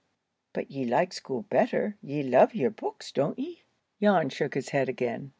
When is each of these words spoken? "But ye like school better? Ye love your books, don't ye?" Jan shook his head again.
"But 0.53 0.71
ye 0.71 0.83
like 0.85 1.13
school 1.13 1.43
better? 1.43 1.95
Ye 2.01 2.23
love 2.23 2.55
your 2.55 2.71
books, 2.71 3.11
don't 3.11 3.37
ye?" 3.37 3.61
Jan 4.01 4.29
shook 4.29 4.55
his 4.55 4.69
head 4.69 4.89
again. 4.89 5.29